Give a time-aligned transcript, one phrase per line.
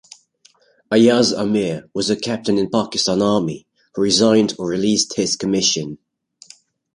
[0.89, 5.99] Ayaz Amir was a captain in Pakistan Army who resigned or released his commission.